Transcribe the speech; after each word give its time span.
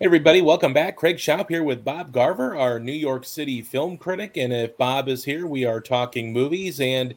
Hey 0.00 0.06
everybody, 0.06 0.40
welcome 0.40 0.72
back. 0.72 0.96
Craig 0.96 1.18
Shoup 1.18 1.50
here 1.50 1.62
with 1.62 1.84
Bob 1.84 2.10
Garver, 2.10 2.56
our 2.56 2.80
New 2.80 2.90
York 2.90 3.26
City 3.26 3.60
film 3.60 3.98
critic. 3.98 4.38
And 4.38 4.50
if 4.50 4.78
Bob 4.78 5.08
is 5.10 5.22
here, 5.26 5.46
we 5.46 5.66
are 5.66 5.78
talking 5.78 6.32
movies. 6.32 6.80
And 6.80 7.14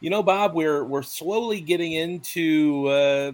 you 0.00 0.10
know, 0.10 0.22
Bob, 0.22 0.52
we're 0.52 0.84
we're 0.84 1.00
slowly 1.00 1.62
getting 1.62 1.92
into 1.92 2.88
uh, 2.88 3.32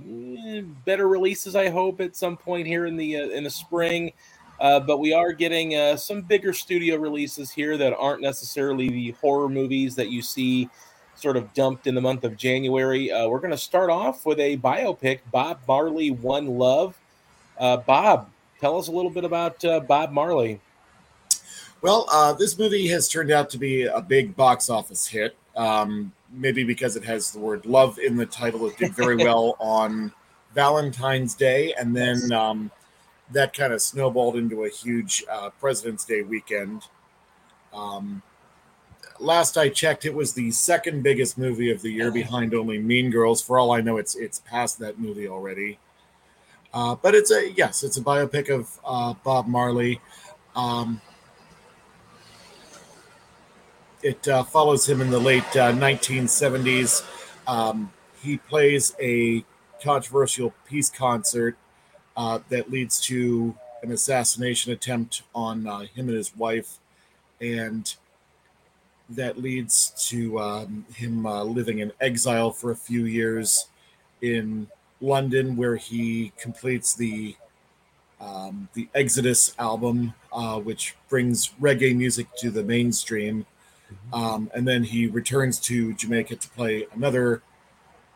better 0.84 1.08
releases. 1.08 1.56
I 1.56 1.68
hope 1.68 2.00
at 2.00 2.14
some 2.14 2.36
point 2.36 2.68
here 2.68 2.86
in 2.86 2.96
the 2.96 3.16
uh, 3.16 3.28
in 3.30 3.42
the 3.42 3.50
spring. 3.50 4.12
Uh, 4.60 4.78
but 4.78 4.98
we 4.98 5.12
are 5.12 5.32
getting 5.32 5.74
uh, 5.74 5.96
some 5.96 6.22
bigger 6.22 6.52
studio 6.52 6.94
releases 6.94 7.50
here 7.50 7.76
that 7.76 7.96
aren't 7.96 8.22
necessarily 8.22 8.88
the 8.88 9.10
horror 9.20 9.48
movies 9.48 9.96
that 9.96 10.10
you 10.10 10.22
see 10.22 10.70
sort 11.16 11.36
of 11.36 11.52
dumped 11.54 11.88
in 11.88 11.96
the 11.96 12.00
month 12.00 12.22
of 12.22 12.36
January. 12.36 13.10
Uh, 13.10 13.26
we're 13.26 13.40
going 13.40 13.50
to 13.50 13.58
start 13.58 13.90
off 13.90 14.24
with 14.24 14.38
a 14.38 14.58
biopic, 14.58 15.18
Bob 15.32 15.58
Marley, 15.66 16.12
One 16.12 16.46
Love. 16.46 16.96
Uh, 17.58 17.76
Bob, 17.76 18.31
tell 18.62 18.78
us 18.78 18.86
a 18.86 18.92
little 18.92 19.10
bit 19.10 19.24
about 19.24 19.62
uh, 19.64 19.80
Bob 19.80 20.12
Marley. 20.12 20.60
Well, 21.82 22.06
uh, 22.12 22.32
this 22.32 22.56
movie 22.56 22.86
has 22.88 23.08
turned 23.08 23.32
out 23.32 23.50
to 23.50 23.58
be 23.58 23.82
a 23.82 24.00
big 24.00 24.36
box 24.36 24.70
office 24.70 25.04
hit. 25.04 25.36
Um, 25.56 26.12
maybe 26.32 26.62
because 26.62 26.94
it 26.94 27.04
has 27.04 27.32
the 27.32 27.40
word 27.40 27.66
love 27.66 27.98
in 27.98 28.16
the 28.16 28.24
title. 28.24 28.64
It 28.68 28.78
did 28.78 28.94
very 28.94 29.16
well 29.24 29.56
on 29.58 30.12
Valentine's 30.54 31.34
Day, 31.34 31.74
and 31.74 31.94
then 31.94 32.32
um, 32.32 32.70
that 33.32 33.52
kind 33.52 33.72
of 33.72 33.82
snowballed 33.82 34.36
into 34.36 34.62
a 34.64 34.68
huge 34.70 35.24
uh, 35.28 35.50
President's 35.50 36.04
Day 36.04 36.22
weekend. 36.22 36.84
Um, 37.74 38.22
last 39.18 39.58
I 39.58 39.70
checked, 39.70 40.04
it 40.04 40.14
was 40.14 40.34
the 40.34 40.52
second 40.52 41.02
biggest 41.02 41.36
movie 41.36 41.72
of 41.72 41.82
the 41.82 41.90
year, 41.90 42.12
behind 42.12 42.54
only 42.54 42.78
Mean 42.78 43.10
Girls. 43.10 43.42
For 43.42 43.58
all 43.58 43.72
I 43.72 43.80
know, 43.80 43.96
it's 43.96 44.14
it's 44.14 44.38
past 44.38 44.78
that 44.78 45.00
movie 45.00 45.26
already. 45.26 45.78
Uh, 46.74 46.94
but 46.94 47.14
it's 47.14 47.30
a 47.30 47.50
yes, 47.52 47.82
it's 47.82 47.98
a 47.98 48.00
biopic 48.00 48.48
of 48.48 48.80
uh, 48.84 49.14
Bob 49.24 49.46
Marley. 49.46 50.00
Um, 50.56 51.00
it 54.02 54.26
uh, 54.26 54.42
follows 54.42 54.88
him 54.88 55.00
in 55.00 55.10
the 55.10 55.18
late 55.18 55.44
1970s. 55.44 57.04
Uh, 57.46 57.50
um, 57.70 57.92
he 58.22 58.38
plays 58.38 58.94
a 59.00 59.44
controversial 59.82 60.54
peace 60.66 60.90
concert 60.90 61.56
uh, 62.16 62.38
that 62.48 62.70
leads 62.70 63.00
to 63.00 63.54
an 63.82 63.92
assassination 63.92 64.72
attempt 64.72 65.22
on 65.34 65.64
him 65.94 66.08
and 66.08 66.16
his 66.16 66.34
wife, 66.36 66.78
and 67.40 67.96
that 69.10 69.38
leads 69.38 69.90
to 70.08 70.38
um, 70.38 70.86
him 70.94 71.24
living 71.24 71.80
in 71.80 71.92
exile 72.00 72.50
for 72.50 72.70
a 72.70 72.76
few 72.76 73.04
years 73.04 73.66
in 74.22 74.68
London, 75.02 75.56
where 75.56 75.76
he 75.76 76.32
completes 76.38 76.94
the 76.94 77.36
um, 78.20 78.68
the 78.74 78.88
Exodus 78.94 79.54
album, 79.58 80.14
uh, 80.32 80.58
which 80.60 80.94
brings 81.08 81.50
reggae 81.60 81.94
music 81.94 82.28
to 82.36 82.50
the 82.50 82.62
mainstream. 82.62 83.44
Mm-hmm. 83.92 84.14
Um, 84.14 84.50
and 84.54 84.66
then 84.66 84.84
he 84.84 85.08
returns 85.08 85.58
to 85.60 85.92
Jamaica 85.94 86.36
to 86.36 86.48
play 86.50 86.86
another 86.94 87.42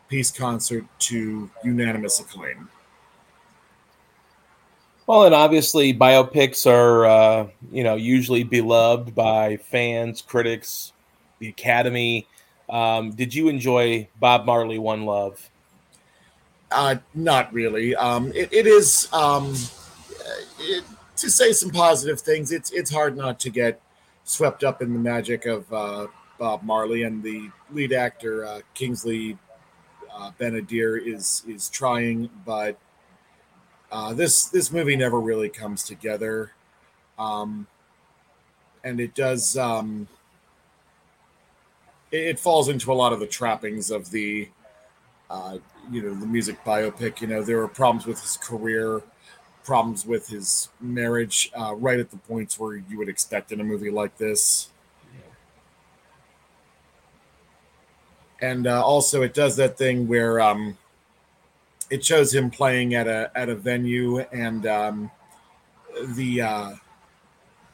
peace 0.07 0.31
concert 0.31 0.85
to 0.99 1.49
unanimous 1.63 2.19
acclaim. 2.19 2.69
Well, 5.05 5.25
and 5.25 5.35
obviously, 5.35 5.93
biopics 5.93 6.69
are 6.69 7.05
uh, 7.05 7.47
you 7.71 7.83
know 7.83 7.95
usually 7.95 8.43
beloved 8.43 9.15
by 9.15 9.57
fans, 9.57 10.21
critics, 10.21 10.93
the 11.39 11.49
Academy. 11.49 12.27
Um, 12.69 13.11
did 13.11 13.33
you 13.33 13.47
enjoy 13.47 14.09
Bob 14.19 14.45
Marley 14.45 14.79
One 14.79 15.05
Love? 15.05 15.49
Uh, 16.71 16.95
not 17.13 17.51
really. 17.53 17.95
Um, 17.95 18.31
it, 18.33 18.51
it 18.51 18.67
is 18.67 19.11
um, 19.13 19.53
it, 20.59 20.83
to 21.15 21.31
say 21.31 21.51
some 21.53 21.71
positive 21.71 22.19
things. 22.19 22.51
It's 22.51 22.71
it's 22.71 22.91
hard 22.91 23.15
not 23.15 23.39
to 23.41 23.49
get 23.49 23.81
swept 24.23 24.63
up 24.63 24.81
in 24.81 24.91
the 24.93 24.99
magic 24.99 25.45
of 25.45 25.71
uh, 25.71 26.07
Bob 26.37 26.63
Marley 26.63 27.03
and 27.03 27.23
the 27.23 27.49
lead 27.71 27.93
actor 27.93 28.45
uh, 28.45 28.61
Kingsley 28.73 29.37
uh, 30.13 30.31
Ben-Adir 30.37 30.97
is 30.97 31.43
is 31.47 31.69
trying, 31.69 32.29
but 32.45 32.77
uh, 33.91 34.13
this 34.13 34.45
this 34.45 34.71
movie 34.71 34.95
never 34.95 35.19
really 35.19 35.49
comes 35.49 35.83
together, 35.83 36.51
um, 37.17 37.67
and 38.83 38.99
it 38.99 39.15
does. 39.15 39.55
Um, 39.57 40.07
it 42.11 42.39
falls 42.39 42.69
into 42.69 42.91
a 42.91 42.95
lot 42.95 43.11
of 43.11 43.19
the 43.19 43.27
trappings 43.27 43.91
of 43.91 44.11
the 44.11 44.47
uh, 45.29 45.57
you 45.91 46.01
know 46.01 46.13
the 46.13 46.25
music 46.25 46.63
biopic. 46.63 47.21
You 47.21 47.27
know 47.27 47.43
there 47.43 47.57
were 47.57 47.67
problems 47.67 48.05
with 48.05 48.21
his 48.21 48.37
career, 48.37 49.01
problems 49.63 50.05
with 50.05 50.27
his 50.27 50.69
marriage, 50.79 51.51
uh, 51.59 51.75
right 51.75 51.99
at 51.99 52.11
the 52.11 52.17
points 52.17 52.59
where 52.59 52.77
you 52.77 52.97
would 52.97 53.09
expect 53.09 53.51
in 53.51 53.59
a 53.59 53.63
movie 53.63 53.91
like 53.91 54.17
this. 54.17 54.69
And 58.39 58.67
uh, 58.67 58.85
also, 58.85 59.23
it 59.23 59.33
does 59.33 59.55
that 59.55 59.77
thing 59.77 60.07
where 60.07 60.39
um, 60.39 60.77
it 61.89 62.05
shows 62.05 62.33
him 62.33 62.49
playing 62.49 62.93
at 62.93 63.07
a 63.07 63.31
at 63.35 63.49
a 63.49 63.55
venue, 63.55 64.19
and 64.19 64.65
um, 64.67 65.11
the 66.09 66.41
uh, 66.41 66.71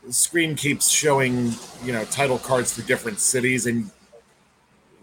screen 0.10 0.56
keeps 0.56 0.90
showing 0.90 1.52
you 1.84 1.92
know 1.92 2.06
title 2.06 2.38
cards 2.38 2.74
for 2.74 2.88
different 2.88 3.20
cities, 3.20 3.66
and 3.66 3.92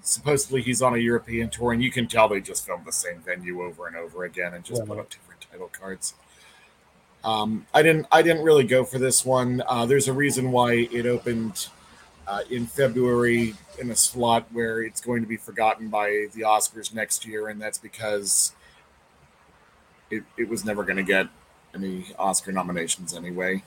supposedly 0.02 0.62
he's 0.62 0.82
on 0.82 0.94
a 0.94 0.98
European 0.98 1.50
tour, 1.50 1.72
and 1.72 1.82
you 1.82 1.90
can 1.90 2.06
tell 2.06 2.28
they 2.28 2.40
just 2.40 2.66
filmed 2.66 2.84
the 2.84 2.92
same 2.92 3.20
venue 3.20 3.62
over 3.62 3.86
and 3.86 3.96
over 3.96 4.24
again 4.24 4.54
and 4.54 4.64
just 4.64 4.82
yeah. 4.82 4.88
put 4.88 4.98
up 4.98 5.10
different 5.10 5.40
title 5.50 5.68
cards. 5.68 6.14
Um, 7.22 7.66
I 7.74 7.82
didn't 7.82 8.06
I 8.10 8.22
didn't 8.22 8.42
really 8.42 8.64
go 8.64 8.84
for 8.84 8.98
this 8.98 9.24
one. 9.24 9.62
Uh, 9.68 9.86
there's 9.86 10.08
a 10.08 10.12
reason 10.12 10.52
why 10.52 10.88
it 10.90 11.06
opened 11.06 11.68
uh, 12.26 12.42
in 12.50 12.66
February 12.66 13.54
in 13.78 13.90
a 13.90 13.96
slot 13.96 14.46
where 14.52 14.82
it's 14.82 15.00
going 15.00 15.20
to 15.20 15.28
be 15.28 15.36
forgotten 15.36 15.88
by 15.88 16.26
the 16.34 16.42
Oscars 16.42 16.94
next 16.94 17.26
year, 17.26 17.48
and 17.48 17.60
that's 17.60 17.78
because 17.78 18.52
it, 20.10 20.22
it 20.38 20.48
was 20.48 20.64
never 20.64 20.82
going 20.84 20.96
to 20.96 21.02
get 21.02 21.26
any 21.74 22.06
Oscar 22.18 22.52
nominations 22.52 23.14
anyway. 23.14 23.62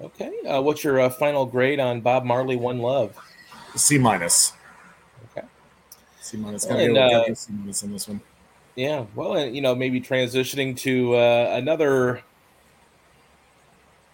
Okay, 0.00 0.32
uh, 0.48 0.60
what's 0.60 0.82
your 0.82 1.00
uh, 1.00 1.10
final 1.10 1.46
grade 1.46 1.78
on 1.78 2.00
Bob 2.00 2.24
Marley 2.24 2.56
One 2.56 2.78
Love? 2.78 3.16
C 3.74 3.98
minus. 3.98 4.52
Okay. 5.30 5.46
C 6.20 6.36
minus. 6.36 6.64
Gotta 6.64 6.84
and, 6.84 6.98
uh, 6.98 7.34
C 7.34 7.52
minus 7.52 7.82
on 7.82 7.92
this 7.92 8.08
one. 8.08 8.20
Yeah, 8.74 9.04
well, 9.14 9.44
you 9.46 9.60
know, 9.60 9.74
maybe 9.74 10.00
transitioning 10.00 10.76
to 10.78 11.14
uh, 11.16 11.50
another. 11.52 12.22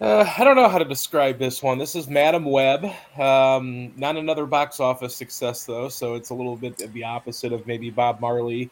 Uh, 0.00 0.32
I 0.38 0.44
don't 0.44 0.54
know 0.54 0.68
how 0.68 0.78
to 0.78 0.84
describe 0.84 1.38
this 1.38 1.60
one. 1.62 1.76
This 1.78 1.96
is 1.96 2.08
Madame 2.08 2.44
Web. 2.44 2.84
Um, 3.18 3.92
not 3.96 4.16
another 4.16 4.46
box 4.46 4.78
office 4.78 5.14
success 5.14 5.64
though, 5.64 5.88
so 5.88 6.14
it's 6.14 6.30
a 6.30 6.34
little 6.34 6.56
bit 6.56 6.80
of 6.82 6.92
the 6.92 7.04
opposite 7.04 7.52
of 7.52 7.66
maybe 7.66 7.90
Bob 7.90 8.20
Marley. 8.20 8.70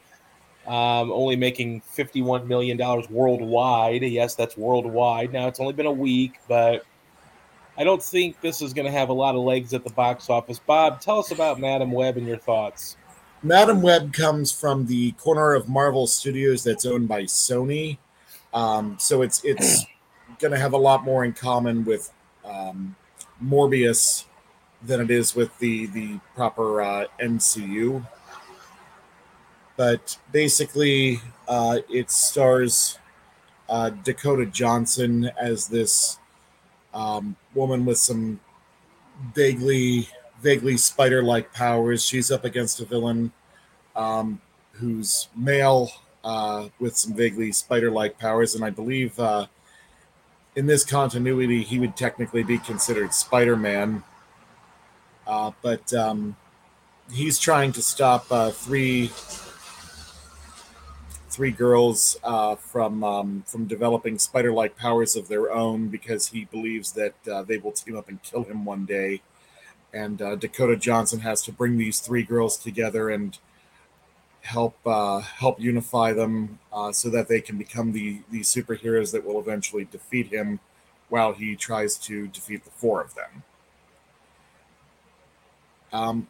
Um, 0.66 1.12
only 1.12 1.36
making 1.36 1.80
fifty-one 1.82 2.48
million 2.48 2.76
dollars 2.76 3.08
worldwide. 3.08 4.02
Yes, 4.02 4.34
that's 4.34 4.56
worldwide. 4.56 5.32
Now 5.32 5.46
it's 5.46 5.60
only 5.60 5.72
been 5.72 5.86
a 5.86 5.92
week, 5.92 6.40
but 6.48 6.84
I 7.78 7.84
don't 7.84 8.02
think 8.02 8.40
this 8.40 8.62
is 8.62 8.72
going 8.72 8.86
to 8.86 8.92
have 8.92 9.10
a 9.10 9.12
lot 9.12 9.34
of 9.34 9.42
legs 9.42 9.74
at 9.74 9.84
the 9.84 9.90
box 9.90 10.30
office. 10.30 10.58
Bob, 10.58 11.00
tell 11.00 11.18
us 11.18 11.30
about 11.30 11.60
Madame 11.60 11.92
Web 11.92 12.16
and 12.16 12.26
your 12.26 12.38
thoughts. 12.38 12.96
Madame 13.42 13.82
Web 13.82 14.12
comes 14.12 14.50
from 14.50 14.86
the 14.86 15.12
corner 15.12 15.54
of 15.54 15.68
Marvel 15.68 16.06
Studios 16.06 16.64
that's 16.64 16.86
owned 16.86 17.06
by 17.06 17.24
Sony, 17.24 17.98
um, 18.54 18.96
so 18.98 19.22
it's 19.22 19.44
it's 19.44 19.84
going 20.38 20.52
to 20.52 20.58
have 20.58 20.72
a 20.72 20.78
lot 20.78 21.04
more 21.04 21.24
in 21.24 21.32
common 21.32 21.84
with 21.84 22.12
um, 22.44 22.96
Morbius 23.44 24.24
than 24.82 25.00
it 25.00 25.10
is 25.10 25.34
with 25.34 25.56
the 25.58 25.86
the 25.86 26.18
proper 26.34 26.80
uh, 26.80 27.04
MCU. 27.20 28.06
But 29.76 30.18
basically, 30.32 31.20
uh, 31.46 31.80
it 31.90 32.10
stars 32.10 32.98
uh, 33.68 33.90
Dakota 33.90 34.46
Johnson 34.46 35.30
as 35.38 35.68
this 35.68 36.18
um, 36.96 37.36
woman 37.54 37.84
with 37.84 37.98
some 37.98 38.40
vaguely 39.34 40.08
vaguely 40.40 40.76
spider 40.76 41.22
like 41.22 41.52
powers. 41.52 42.04
She's 42.04 42.30
up 42.30 42.44
against 42.44 42.80
a 42.80 42.84
villain 42.84 43.32
um, 43.94 44.40
who's 44.72 45.28
male 45.36 45.90
uh, 46.24 46.68
with 46.78 46.96
some 46.96 47.14
vaguely 47.14 47.52
spider 47.52 47.90
like 47.90 48.18
powers. 48.18 48.54
And 48.54 48.64
I 48.64 48.70
believe 48.70 49.18
uh, 49.20 49.46
in 50.56 50.66
this 50.66 50.84
continuity, 50.84 51.62
he 51.62 51.78
would 51.78 51.96
technically 51.96 52.42
be 52.42 52.58
considered 52.58 53.12
Spider 53.12 53.56
Man. 53.56 54.02
Uh, 55.26 55.52
but 55.60 55.92
um, 55.92 56.36
he's 57.12 57.38
trying 57.38 57.72
to 57.72 57.82
stop 57.82 58.26
uh, 58.30 58.50
three 58.50 59.10
three 61.36 61.50
girls 61.50 62.16
uh, 62.24 62.54
from 62.54 63.04
um, 63.04 63.44
from 63.46 63.66
developing 63.66 64.18
spider-like 64.18 64.74
powers 64.74 65.14
of 65.14 65.28
their 65.28 65.52
own 65.52 65.88
because 65.88 66.28
he 66.28 66.46
believes 66.46 66.92
that 66.92 67.14
uh, 67.30 67.42
they 67.42 67.58
will 67.58 67.72
team 67.72 67.94
up 67.94 68.08
and 68.08 68.22
kill 68.22 68.44
him 68.44 68.64
one 68.64 68.86
day. 68.86 69.20
And 69.92 70.22
uh, 70.22 70.36
Dakota 70.36 70.76
Johnson 70.76 71.20
has 71.20 71.42
to 71.42 71.52
bring 71.52 71.76
these 71.76 72.00
three 72.00 72.22
girls 72.22 72.56
together 72.56 73.10
and 73.10 73.38
help 74.40 74.78
uh, 74.86 75.20
help 75.20 75.60
unify 75.60 76.14
them 76.14 76.58
uh, 76.72 76.90
so 76.92 77.10
that 77.10 77.28
they 77.28 77.42
can 77.42 77.58
become 77.58 77.92
the 77.92 78.22
the 78.30 78.40
superheroes 78.40 79.12
that 79.12 79.22
will 79.26 79.38
eventually 79.38 79.84
defeat 79.84 80.28
him 80.28 80.58
while 81.10 81.34
he 81.34 81.54
tries 81.54 81.98
to 81.98 82.28
defeat 82.28 82.64
the 82.64 82.70
four 82.70 83.02
of 83.02 83.14
them. 83.14 83.42
Um, 85.92 86.28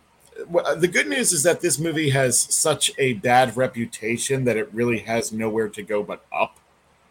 the 0.77 0.89
good 0.89 1.09
news 1.09 1.33
is 1.33 1.43
that 1.43 1.61
this 1.61 1.79
movie 1.79 2.11
has 2.11 2.39
such 2.41 2.91
a 2.99 3.15
bad 3.15 3.57
reputation 3.57 4.45
that 4.45 4.57
it 4.57 4.73
really 4.73 4.99
has 5.01 5.33
nowhere 5.33 5.69
to 5.69 5.83
go 5.83 6.03
but 6.03 6.25
up. 6.33 6.59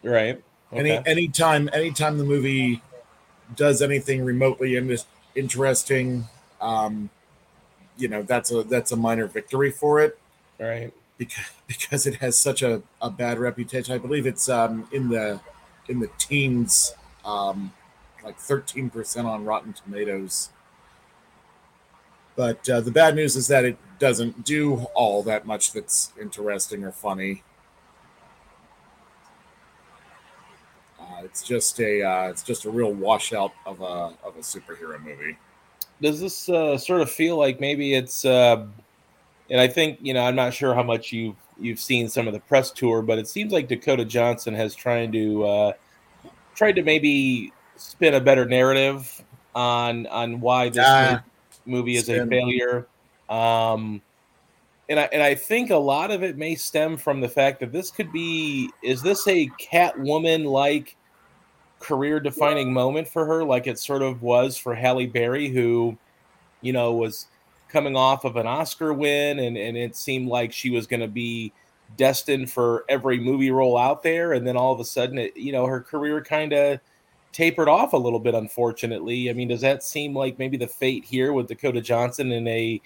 Right. 0.02 0.42
Okay. 0.72 0.80
Any 0.80 1.06
anytime 1.06 1.70
anytime 1.72 2.18
the 2.18 2.24
movie 2.24 2.82
does 3.54 3.82
anything 3.82 4.24
remotely 4.24 4.76
in- 4.76 4.96
interesting, 5.34 6.26
um, 6.60 7.10
you 7.96 8.08
know 8.08 8.22
that's 8.22 8.50
a 8.50 8.62
that's 8.62 8.92
a 8.92 8.96
minor 8.96 9.26
victory 9.26 9.70
for 9.70 10.00
it. 10.00 10.18
Right. 10.58 10.92
Because 11.18 11.50
because 11.66 12.06
it 12.06 12.16
has 12.16 12.38
such 12.38 12.62
a, 12.62 12.82
a 13.00 13.10
bad 13.10 13.38
reputation. 13.38 13.94
I 13.94 13.98
believe 13.98 14.26
it's 14.26 14.48
um, 14.48 14.88
in 14.92 15.08
the 15.08 15.40
in 15.88 16.00
the 16.00 16.10
teens, 16.18 16.94
um, 17.24 17.72
like 18.24 18.38
thirteen 18.38 18.90
percent 18.90 19.26
on 19.26 19.44
Rotten 19.44 19.72
Tomatoes. 19.72 20.50
But 22.36 22.68
uh, 22.68 22.80
the 22.82 22.90
bad 22.90 23.14
news 23.16 23.34
is 23.34 23.48
that 23.48 23.64
it 23.64 23.78
doesn't 23.98 24.44
do 24.44 24.76
all 24.94 25.22
that 25.22 25.46
much 25.46 25.72
that's 25.72 26.12
interesting 26.20 26.84
or 26.84 26.92
funny. 26.92 27.42
Uh, 31.00 31.22
it's 31.24 31.42
just 31.42 31.80
a 31.80 32.02
uh, 32.02 32.28
it's 32.28 32.42
just 32.42 32.66
a 32.66 32.70
real 32.70 32.92
washout 32.92 33.52
of 33.64 33.80
a 33.80 34.12
of 34.22 34.36
a 34.36 34.40
superhero 34.40 35.02
movie. 35.02 35.38
Does 36.02 36.20
this 36.20 36.48
uh, 36.50 36.76
sort 36.76 37.00
of 37.00 37.10
feel 37.10 37.38
like 37.38 37.58
maybe 37.58 37.94
it's? 37.94 38.24
Uh, 38.24 38.66
and 39.48 39.60
I 39.60 39.68
think 39.68 39.98
you 40.02 40.12
know 40.12 40.22
I'm 40.22 40.36
not 40.36 40.52
sure 40.52 40.74
how 40.74 40.82
much 40.82 41.12
you've 41.12 41.36
you've 41.58 41.80
seen 41.80 42.08
some 42.08 42.26
of 42.26 42.34
the 42.34 42.40
press 42.40 42.70
tour, 42.70 43.00
but 43.00 43.18
it 43.18 43.28
seems 43.28 43.52
like 43.52 43.68
Dakota 43.68 44.04
Johnson 44.04 44.54
has 44.54 44.74
trying 44.74 45.10
to 45.12 45.44
uh, 45.44 45.72
tried 46.54 46.72
to 46.72 46.82
maybe 46.82 47.52
spin 47.76 48.14
a 48.14 48.20
better 48.20 48.44
narrative 48.44 49.24
on 49.54 50.06
on 50.08 50.40
why 50.40 50.68
this 50.68 50.84
uh, 50.84 51.20
movie 51.66 51.96
is 51.96 52.08
a 52.08 52.26
failure. 52.26 52.86
Um, 53.28 54.02
and 54.88 55.00
I 55.00 55.08
and 55.12 55.22
I 55.22 55.34
think 55.34 55.70
a 55.70 55.76
lot 55.76 56.10
of 56.10 56.22
it 56.22 56.36
may 56.36 56.54
stem 56.54 56.96
from 56.96 57.20
the 57.20 57.28
fact 57.28 57.60
that 57.60 57.72
this 57.72 57.90
could 57.90 58.12
be 58.12 58.70
is 58.82 59.02
this 59.02 59.26
a 59.26 59.50
Catwoman 59.60 60.44
like 60.44 60.96
career 61.80 62.20
defining 62.20 62.72
moment 62.72 63.08
for 63.08 63.26
her, 63.26 63.44
like 63.44 63.66
it 63.66 63.78
sort 63.78 64.02
of 64.02 64.22
was 64.22 64.56
for 64.56 64.74
Halle 64.74 65.06
Berry, 65.06 65.48
who, 65.48 65.96
you 66.60 66.72
know, 66.72 66.92
was 66.92 67.26
coming 67.68 67.96
off 67.96 68.24
of 68.24 68.36
an 68.36 68.46
Oscar 68.46 68.94
win 68.94 69.40
and, 69.40 69.56
and 69.56 69.76
it 69.76 69.96
seemed 69.96 70.28
like 70.28 70.52
she 70.52 70.70
was 70.70 70.86
gonna 70.86 71.08
be 71.08 71.52
destined 71.96 72.50
for 72.50 72.84
every 72.88 73.18
movie 73.18 73.50
role 73.50 73.76
out 73.76 74.02
there, 74.02 74.32
and 74.32 74.46
then 74.46 74.56
all 74.56 74.72
of 74.72 74.80
a 74.80 74.84
sudden 74.84 75.18
it, 75.18 75.36
you 75.36 75.52
know, 75.52 75.66
her 75.66 75.80
career 75.80 76.22
kind 76.22 76.52
of 76.52 76.80
tapered 77.36 77.68
off 77.68 77.92
a 77.92 77.96
little 77.98 78.18
bit, 78.18 78.34
unfortunately. 78.34 79.28
I 79.28 79.34
mean, 79.34 79.48
does 79.48 79.60
that 79.60 79.82
seem 79.82 80.16
like 80.16 80.38
maybe 80.38 80.56
the 80.56 80.66
fate 80.66 81.04
here 81.04 81.34
with 81.34 81.48
Dakota 81.48 81.82
Johnson 81.82 82.32
in 82.32 82.48
a 82.48 82.80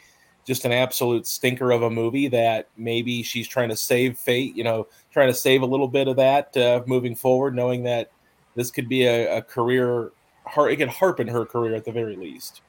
just 0.44 0.64
an 0.64 0.73
absolute 0.73 1.25
stinker 1.25 1.70
of 1.70 1.82
a 1.82 1.91
movie 1.91 2.26
that 2.26 2.67
maybe 2.76 3.23
she's 3.23 3.47
trying 3.47 3.69
to 3.69 3.76
save 3.76 4.19
fate, 4.19 4.56
you 4.56 4.64
know, 4.64 4.88
trying 5.12 5.29
to 5.29 5.35
save 5.35 5.62
a 5.62 5.67
little 5.67 5.87
bit 5.87 6.08
of 6.08 6.17
that 6.17 6.56
uh, 6.56 6.82
moving 6.88 7.14
forward, 7.14 7.55
knowing 7.55 7.85
that 7.85 8.11
this 8.56 8.73
could 8.73 8.88
be 8.88 9.05
a, 9.05 9.37
a 9.37 9.43
career, 9.43 10.11
it 10.56 10.76
could 10.79 10.88
harp 10.88 11.20
in 11.20 11.29
her 11.29 11.47
career 11.47 11.76
at 11.76 11.85
the 11.85 11.93
very 11.93 12.17
least. 12.17 12.62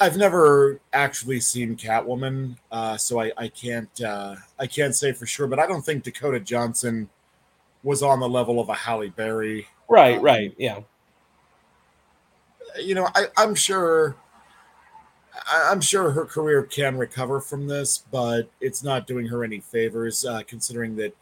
I've 0.00 0.16
never 0.16 0.80
actually 0.94 1.40
seen 1.40 1.76
Catwoman, 1.76 2.56
uh, 2.72 2.96
so 2.96 3.20
I, 3.20 3.32
I 3.36 3.48
can't 3.48 4.00
uh, 4.00 4.36
I 4.58 4.66
can't 4.66 4.94
say 4.94 5.12
for 5.12 5.26
sure. 5.26 5.46
But 5.46 5.58
I 5.58 5.66
don't 5.66 5.84
think 5.84 6.04
Dakota 6.04 6.40
Johnson 6.40 7.10
was 7.84 8.02
on 8.02 8.18
the 8.18 8.28
level 8.28 8.58
of 8.58 8.68
a 8.68 8.74
Halle 8.74 9.10
Berry. 9.10 9.68
Right, 9.88 10.18
um, 10.18 10.24
right, 10.24 10.54
yeah. 10.58 10.80
You 12.80 12.96
know, 12.96 13.08
I, 13.14 13.26
I'm 13.36 13.54
sure 13.54 14.16
I'm 15.48 15.80
sure 15.80 16.10
her 16.10 16.24
career 16.24 16.62
can 16.62 16.96
recover 16.96 17.40
from 17.40 17.66
this, 17.66 17.98
but 18.10 18.48
it's 18.60 18.82
not 18.82 19.06
doing 19.06 19.26
her 19.26 19.44
any 19.44 19.60
favors, 19.60 20.24
uh, 20.24 20.42
considering 20.46 20.96
that 20.96 21.14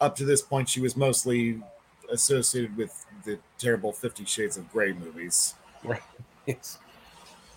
up 0.00 0.16
to 0.16 0.24
this 0.24 0.42
point 0.42 0.68
she 0.68 0.80
was 0.80 0.96
mostly 0.96 1.60
associated 2.10 2.76
with 2.76 3.04
the 3.24 3.38
terrible 3.58 3.92
Fifty 3.92 4.24
Shades 4.24 4.56
of 4.56 4.70
Grey 4.72 4.92
movies. 4.92 5.54
Right. 5.84 6.02
Yes. 6.46 6.78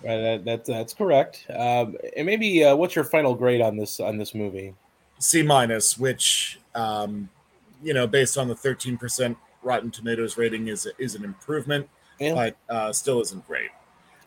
Right. 0.04 0.18
That, 0.18 0.46
that 0.46 0.66
that's 0.66 0.96
correct. 0.96 1.46
Um, 1.52 1.96
and 2.18 2.26
maybe 2.26 2.64
uh, 2.64 2.76
what's 2.76 2.96
your 2.96 3.04
final 3.04 3.36
grade 3.36 3.62
on 3.62 3.78
this 3.78 4.00
on 4.00 4.18
this 4.18 4.34
movie? 4.34 4.74
C 5.20 5.44
minus, 5.44 5.96
which 5.96 6.60
um, 6.74 7.30
you 7.84 7.94
know, 7.94 8.08
based 8.08 8.38
on 8.38 8.48
the 8.48 8.56
13% 8.56 9.36
Rotten 9.64 9.92
Tomatoes 9.92 10.38
rating, 10.38 10.68
is 10.68 10.88
is 10.98 11.16
an 11.16 11.24
improvement, 11.24 11.90
yeah. 12.20 12.34
but 12.34 12.58
uh, 12.74 12.94
still 12.94 13.22
isn't 13.22 13.46
great. 13.48 13.70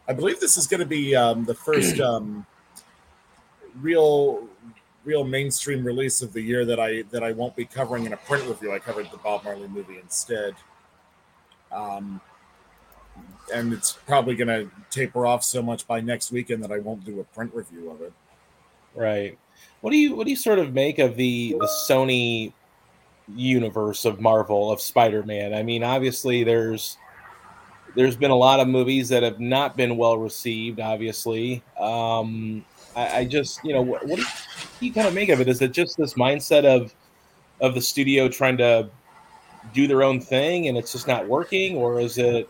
I 0.09 0.13
believe 0.13 0.41
this 0.41 0.57
is 0.57 0.67
going 0.67 0.81
to 0.81 0.87
be 0.87 1.15
um, 1.15 1.45
the 1.45 1.55
first 1.55 2.01
um, 2.01 2.47
real 3.81 4.49
real 5.05 5.25
mainstream 5.25 5.85
release 5.85 6.23
of 6.23 6.33
the 6.33 6.41
year 6.41 6.65
that 6.65 6.79
I 6.79 7.03
that 7.11 7.23
I 7.23 7.33
won't 7.33 7.57
be 7.57 7.65
covering 7.65 8.05
in 8.07 8.13
a 8.13 8.17
print 8.17 8.47
review. 8.47 8.73
I 8.73 8.79
covered 8.79 9.11
the 9.11 9.17
Bob 9.19 9.45
Marley 9.45 9.69
movie 9.69 9.99
instead. 9.99 10.55
Um, 11.71 12.21
and 13.53 13.73
it's 13.73 13.93
probably 13.93 14.35
going 14.35 14.49
to 14.49 14.71
taper 14.91 15.27
off 15.27 15.43
so 15.43 15.63
much 15.63 15.87
by 15.87 16.01
next 16.01 16.33
weekend 16.33 16.63
that 16.63 16.71
I 16.71 16.79
won't 16.79 17.05
do 17.05 17.21
a 17.21 17.25
print 17.25 17.55
review 17.55 17.91
of 17.91 18.01
it. 18.03 18.13
Right. 18.95 19.39
What 19.81 19.91
do 19.91 19.97
you 19.97 20.15
what 20.15 20.25
do 20.25 20.31
you 20.31 20.37
sort 20.37 20.59
of 20.59 20.73
make 20.75 20.99
of 20.99 21.17
the 21.17 21.57
the 21.59 21.69
Sony 21.89 22.53
universe 23.35 24.05
of 24.05 24.21
Marvel 24.21 24.71
of 24.71 24.81
Spider-Man? 24.81 25.55
I 25.55 25.63
mean, 25.63 25.83
obviously 25.83 26.45
there's 26.45 26.99
there's 27.95 28.17
been 28.17 28.31
a 28.31 28.37
lot 28.37 28.61
of 28.61 28.69
movies 28.69 29.09
that 29.11 29.23
have 29.23 29.41
not 29.41 29.77
been 29.77 29.97
well 29.97 30.17
received. 30.17 30.81
Obviously, 30.81 31.63
um, 31.79 32.65
I, 32.97 33.19
I, 33.19 33.25
just 33.25 33.63
you 33.65 33.73
know 33.73 33.83
what, 33.83 34.07
what, 34.07 34.19
do 34.19 34.87
you 34.87 34.93
kind 34.93 35.07
of 35.07 35.15
make 35.15 35.29
of 35.29 35.41
it? 35.41 35.49
Is 35.49 35.61
it 35.61 35.73
just 35.73 35.97
this 35.97 36.15
mindset 36.15 36.65
of 36.65 36.95
of 37.61 37.75
the 37.75 37.81
studio 37.81 38.29
trying 38.29 38.57
to 38.59 38.89
do 39.73 39.87
their 39.87 40.03
own 40.03 40.21
thing 40.21 40.69
and 40.69 40.77
it's 40.77 40.93
just 40.93 41.07
not 41.07 41.29
working, 41.29 41.77
or 41.77 42.01
is 42.01 42.19
it 42.19 42.49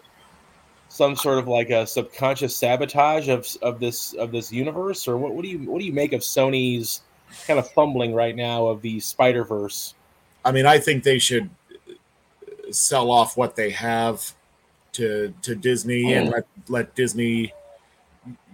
some 0.89 1.17
sort 1.17 1.39
of 1.39 1.49
like 1.49 1.71
a 1.71 1.87
subconscious 1.87 2.57
sabotage 2.57 3.29
of 3.29 3.47
of 3.63 3.81
this 3.81 4.13
of 4.15 4.31
this 4.31 4.53
universe, 4.53 5.09
or 5.09 5.17
what, 5.17 5.35
what 5.35 5.43
do 5.43 5.49
you 5.49 5.59
what 5.71 5.81
do 5.81 5.85
you 5.85 5.93
make 5.93 6.13
of 6.13 6.21
Sony's 6.21 7.03
kind 7.47 7.59
of 7.59 7.71
fumbling 7.73 8.15
right 8.15 8.37
now 8.37 8.67
of 8.67 8.83
the 8.83 9.01
Spider 9.01 9.45
Verse? 9.45 9.95
I 10.45 10.53
mean, 10.53 10.67
I 10.67 10.79
think 10.79 11.05
they 11.05 11.19
should 11.19 11.51
sell 12.71 13.11
off 13.11 13.37
what 13.37 13.57
they 13.57 13.71
have 13.71 14.35
to 14.93 15.33
to 15.43 15.55
Disney 15.55 16.15
oh. 16.15 16.19
and 16.19 16.31
let 16.31 16.47
let 16.69 16.95
Disney 16.95 17.53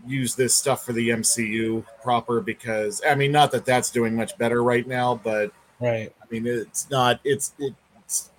use 0.06 0.34
this 0.34 0.54
stuff 0.54 0.84
for 0.84 0.92
the 0.92 1.10
MCU 1.10 1.84
proper 2.02 2.40
because 2.40 3.02
I 3.06 3.14
mean 3.14 3.32
not 3.32 3.50
that 3.52 3.64
that's 3.64 3.90
doing 3.90 4.14
much 4.14 4.36
better 4.38 4.62
right 4.62 4.86
now, 4.86 5.20
but 5.22 5.52
right. 5.80 6.12
I 6.22 6.26
mean 6.30 6.46
it's 6.46 6.90
not 6.90 7.20
it's 7.24 7.52
it's 7.58 8.30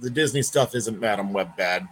the 0.00 0.10
Disney 0.10 0.42
stuff 0.42 0.74
isn't 0.74 0.98
Madame 0.98 1.32
Web 1.32 1.56
bad. 1.56 1.88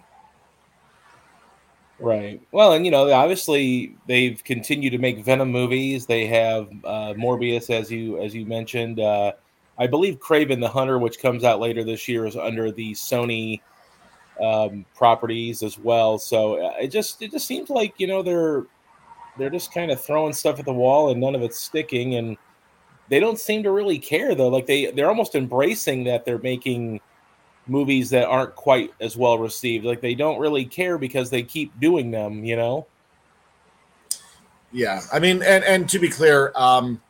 Right. 2.00 2.40
Well, 2.50 2.72
and 2.72 2.86
you 2.86 2.90
know, 2.90 3.12
obviously 3.12 3.94
they've 4.06 4.42
continued 4.42 4.90
to 4.90 4.98
make 4.98 5.22
Venom 5.22 5.52
movies. 5.52 6.06
They 6.06 6.26
have 6.28 6.68
uh, 6.82 7.12
Morbius, 7.14 7.68
as 7.68 7.92
you 7.92 8.18
as 8.22 8.34
you 8.34 8.46
mentioned. 8.46 9.00
Uh, 9.00 9.32
I 9.80 9.86
believe 9.86 10.20
Kraven 10.20 10.60
the 10.60 10.68
Hunter, 10.68 10.98
which 10.98 11.18
comes 11.18 11.42
out 11.42 11.58
later 11.58 11.82
this 11.82 12.06
year, 12.06 12.26
is 12.26 12.36
under 12.36 12.70
the 12.70 12.92
Sony 12.92 13.62
um, 14.40 14.84
properties 14.94 15.62
as 15.62 15.78
well. 15.78 16.18
So 16.18 16.66
uh, 16.66 16.74
it 16.78 16.88
just 16.88 17.22
it 17.22 17.30
just 17.30 17.46
seems 17.46 17.70
like 17.70 17.94
you 17.96 18.06
know 18.06 18.22
they're 18.22 18.66
they're 19.38 19.50
just 19.50 19.72
kind 19.72 19.90
of 19.90 19.98
throwing 19.98 20.34
stuff 20.34 20.58
at 20.58 20.66
the 20.66 20.72
wall 20.72 21.10
and 21.10 21.18
none 21.18 21.34
of 21.34 21.42
it's 21.42 21.58
sticking, 21.58 22.16
and 22.16 22.36
they 23.08 23.20
don't 23.20 23.38
seem 23.38 23.62
to 23.62 23.70
really 23.70 23.98
care 23.98 24.34
though. 24.34 24.48
Like 24.48 24.66
they 24.66 24.90
they're 24.90 25.08
almost 25.08 25.34
embracing 25.34 26.04
that 26.04 26.26
they're 26.26 26.38
making 26.38 27.00
movies 27.66 28.10
that 28.10 28.26
aren't 28.26 28.54
quite 28.56 28.92
as 29.00 29.16
well 29.16 29.38
received. 29.38 29.86
Like 29.86 30.02
they 30.02 30.14
don't 30.14 30.38
really 30.38 30.66
care 30.66 30.98
because 30.98 31.30
they 31.30 31.42
keep 31.42 31.78
doing 31.80 32.10
them. 32.10 32.44
You 32.44 32.56
know. 32.56 32.86
Yeah, 34.72 35.00
I 35.10 35.20
mean, 35.20 35.42
and 35.42 35.64
and 35.64 35.88
to 35.88 35.98
be 35.98 36.10
clear, 36.10 36.52
um, 36.54 37.00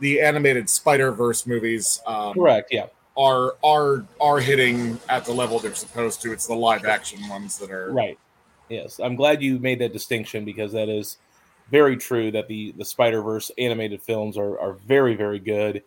the 0.00 0.20
animated 0.20 0.68
Spider 0.68 1.12
Verse 1.12 1.46
movies, 1.46 2.00
um, 2.06 2.34
correct? 2.34 2.68
Yeah, 2.72 2.86
are 3.16 3.56
are 3.64 4.04
are 4.20 4.38
hitting 4.38 4.98
at 5.08 5.24
the 5.24 5.32
level 5.32 5.58
they're 5.58 5.74
supposed 5.74 6.22
to. 6.22 6.32
It's 6.32 6.46
the 6.46 6.54
live 6.54 6.84
action 6.84 7.26
ones 7.28 7.58
that 7.58 7.70
are 7.70 7.92
right. 7.92 8.18
Yes, 8.68 8.98
I'm 8.98 9.16
glad 9.16 9.42
you 9.42 9.58
made 9.58 9.78
that 9.80 9.92
distinction 9.92 10.44
because 10.44 10.72
that 10.72 10.88
is 10.88 11.18
very 11.70 11.96
true. 11.96 12.30
That 12.30 12.48
the 12.48 12.72
the 12.72 12.84
Spider 12.84 13.22
Verse 13.22 13.50
animated 13.58 14.02
films 14.02 14.36
are 14.36 14.58
are 14.58 14.74
very 14.86 15.14
very 15.14 15.38
good 15.38 15.82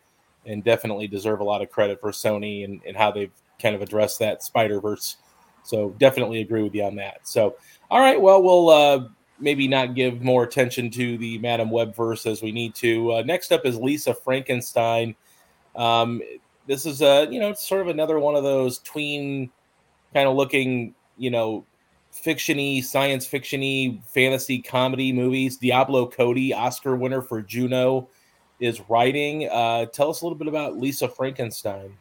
and 0.46 0.64
definitely 0.64 1.08
deserve 1.08 1.42
a 1.42 1.44
lot 1.44 1.62
of 1.62 1.70
credit 1.70 2.00
for 2.00 2.12
Sony 2.12 2.64
and, 2.64 2.82
and 2.88 2.96
how 2.96 3.12
they've 3.12 3.34
kind 3.62 3.76
of 3.76 3.82
addressed 3.82 4.20
that 4.20 4.42
Spider 4.42 4.80
Verse. 4.80 5.18
So 5.64 5.90
definitely 6.00 6.42
agree 6.42 6.64
with 6.64 6.74
you 6.74 6.84
on 6.84 6.96
that. 6.96 7.28
So 7.28 7.58
all 7.92 8.00
right, 8.00 8.20
well 8.20 8.42
we'll 8.42 8.70
uh, 8.70 9.08
maybe 9.40 9.68
not 9.68 9.96
give 9.96 10.22
more 10.22 10.44
attention 10.44 10.90
to 10.92 11.18
the 11.18 11.38
Madame 11.40 11.72
Web 11.72 11.96
verse 11.96 12.26
as 12.26 12.42
we 12.42 12.52
need 12.52 12.76
to. 12.76 13.14
Uh, 13.14 13.24
next 13.24 13.52
up 13.52 13.66
is 13.66 13.78
Lisa 13.78 14.14
Frankenstein. 14.14 15.16
Um, 15.76 16.22
this 16.68 16.86
is 16.86 17.02
a 17.02 17.28
you 17.32 17.40
know 17.40 17.54
sort 17.54 17.82
of 17.82 17.88
another 17.88 18.20
one 18.20 18.36
of 18.36 18.44
those 18.44 18.80
tween 18.80 19.50
kind 20.14 20.28
of 20.28 20.36
looking 20.36 20.94
you 21.18 21.32
know 21.32 21.66
fictiony, 22.14 22.84
science 22.84 23.28
fictiony, 23.28 24.04
fantasy 24.06 24.62
comedy 24.62 25.14
movies. 25.14 25.58
Diablo 25.58 26.08
Cody, 26.08 26.54
Oscar 26.54 26.96
winner 26.96 27.22
for 27.22 27.42
Juno, 27.42 28.10
is 28.60 28.82
writing. 28.90 29.48
Uh, 29.50 29.86
tell 29.86 30.10
us 30.10 30.22
a 30.22 30.26
little 30.26 30.38
bit 30.38 30.48
about 30.48 30.78
Lisa 30.78 31.08
Frankenstein. 31.08 31.96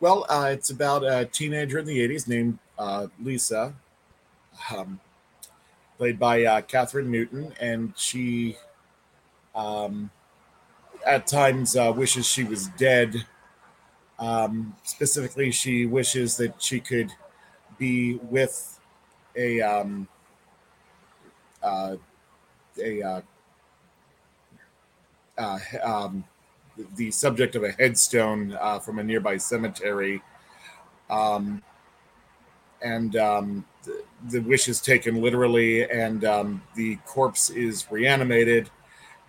Well, 0.00 0.26
uh, 0.28 0.50
it's 0.52 0.70
about 0.70 1.02
a 1.02 1.24
teenager 1.24 1.80
in 1.80 1.86
the 1.86 1.98
80s 2.08 2.28
named 2.28 2.58
uh, 2.78 3.08
Lisa, 3.20 3.74
um, 4.74 5.00
played 5.98 6.18
by 6.18 6.44
uh, 6.44 6.60
Kathryn 6.62 7.06
Newton, 7.06 7.52
and 7.60 7.92
she 7.96 8.56
um, 9.54 10.10
at 11.04 11.26
times 11.26 11.76
uh, 11.76 11.92
wishes 11.94 12.26
she 12.26 12.44
was 12.44 12.68
dead. 12.78 13.26
Um, 14.18 14.76
specifically, 14.84 15.50
she 15.50 15.86
wishes 15.86 16.36
that 16.38 16.62
she 16.62 16.80
could 16.80 17.10
be 17.78 18.14
with 18.14 18.78
a 19.36 19.60
um, 19.60 20.08
uh, 21.62 21.96
a 22.80 23.02
uh, 23.02 23.20
uh, 25.36 25.58
um, 25.82 26.24
the 26.96 27.10
subject 27.10 27.56
of 27.56 27.64
a 27.64 27.72
headstone 27.72 28.56
uh, 28.60 28.78
from 28.78 28.98
a 28.98 29.02
nearby 29.02 29.36
cemetery. 29.36 30.22
Um, 31.10 31.62
and 32.82 33.16
um, 33.16 33.64
the, 33.84 34.02
the, 34.28 34.38
wish 34.40 34.68
is 34.68 34.80
taken 34.80 35.20
literally, 35.20 35.88
and 35.90 36.24
um, 36.24 36.62
the 36.74 36.96
corpse 37.06 37.50
is 37.50 37.86
reanimated. 37.90 38.70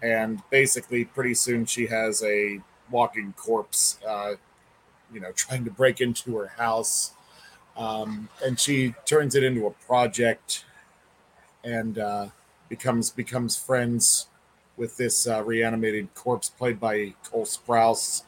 And 0.02 0.42
basically, 0.50 1.06
pretty 1.06 1.34
soon 1.34 1.66
she 1.66 1.88
has 1.88 2.24
a 2.24 2.62
walking 2.90 3.34
corpse, 3.34 4.00
uh, 4.08 4.34
you 5.14 5.20
know, 5.20 5.32
trying 5.34 5.66
to 5.66 5.72
break 5.72 6.02
into 6.02 6.38
her 6.38 6.48
house. 6.48 7.14
Um, 7.76 8.30
and 8.44 8.60
she 8.60 8.96
turns 9.06 9.36
it 9.36 9.44
into 9.44 9.68
a 9.68 9.72
project 9.72 10.66
and 11.64 11.98
uh, 11.98 12.28
becomes 12.68 13.10
becomes 13.10 13.58
friends 13.58 14.28
with 14.78 14.98
this 14.98 15.28
uh, 15.28 15.44
reanimated 15.44 16.14
corpse 16.14 16.50
played 16.50 16.80
by 16.80 17.14
Cole 17.24 17.46
Sprouse. 17.46 18.24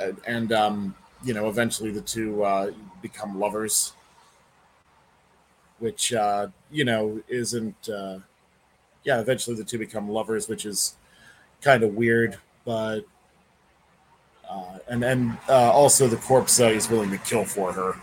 And, 0.00 0.20
and 0.26 0.52
um, 0.52 0.94
you 1.24 1.34
know, 1.34 1.48
eventually 1.48 1.90
the 1.90 2.00
two 2.00 2.42
uh, 2.44 2.70
become 3.02 3.38
lovers, 3.38 3.92
which, 5.78 6.12
uh, 6.12 6.48
you 6.70 6.84
know, 6.84 7.20
isn't, 7.28 7.88
uh, 7.88 8.18
yeah, 9.04 9.20
eventually 9.20 9.56
the 9.56 9.64
two 9.64 9.78
become 9.78 10.08
lovers, 10.08 10.48
which 10.48 10.66
is 10.66 10.96
kind 11.60 11.82
of 11.82 11.94
weird, 11.94 12.38
but, 12.64 13.00
uh, 14.48 14.78
and 14.88 15.02
then 15.02 15.36
uh, 15.48 15.70
also 15.72 16.06
the 16.06 16.16
corpse 16.16 16.58
uh, 16.60 16.68
he's 16.68 16.88
willing 16.88 17.10
to 17.10 17.18
kill 17.18 17.44
for 17.44 17.72
her. 17.72 17.96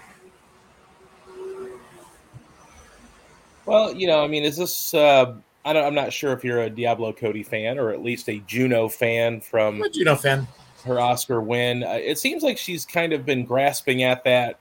Well, 3.65 3.93
you 3.93 4.07
know, 4.07 4.23
I 4.23 4.27
mean, 4.27 4.43
is 4.43 4.57
this? 4.57 4.93
Uh, 4.93 5.35
I 5.65 5.73
don't. 5.73 5.83
I'm 5.83 5.95
not 5.95 6.13
sure 6.13 6.33
if 6.33 6.43
you're 6.43 6.61
a 6.61 6.69
Diablo 6.69 7.11
Cody 7.13 7.41
fan 7.41 7.79
or 7.79 7.89
at 7.89 8.03
least 8.03 8.29
a 8.29 8.39
Juno 8.45 8.87
fan 8.87 9.41
from 9.41 9.77
I'm 9.77 9.83
a 9.83 9.89
Juno 9.89 10.15
fan. 10.15 10.47
Her 10.85 10.99
Oscar 10.99 11.41
win. 11.41 11.83
Uh, 11.83 11.99
it 12.01 12.19
seems 12.19 12.43
like 12.43 12.57
she's 12.57 12.85
kind 12.85 13.13
of 13.13 13.25
been 13.25 13.45
grasping 13.45 14.03
at 14.03 14.23
that 14.23 14.59